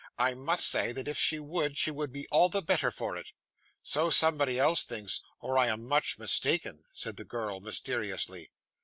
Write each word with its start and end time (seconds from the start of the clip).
'I 0.17 0.33
must 0.33 0.65
say, 0.65 0.91
that 0.93 1.07
if 1.07 1.15
she 1.19 1.37
would, 1.37 1.77
she 1.77 1.91
would 1.91 2.11
be 2.11 2.27
all 2.31 2.49
the 2.49 2.63
better 2.63 2.89
for 2.89 3.15
it.' 3.15 3.31
'So 3.83 4.09
somebody 4.09 4.57
else 4.57 4.83
thinks, 4.83 5.21
or 5.39 5.59
I 5.59 5.67
am 5.67 5.85
much 5.85 6.17
mistaken,' 6.17 6.85
said 6.91 7.17
the 7.17 7.23
girl 7.23 7.59
mysteriously. 7.61 8.49